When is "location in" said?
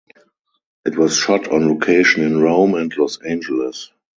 1.69-2.41